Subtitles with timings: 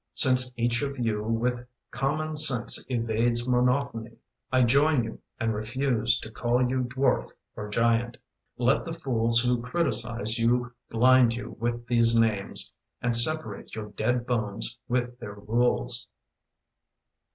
[0.13, 4.17] Since each of you with common sense evades Monotony,
[4.51, 8.17] I join you and refuse To call you dwarf or giant.
[8.57, 14.25] Let the fools Who criticise you bind you with these names And separate your dead
[14.25, 16.07] bones with their rules!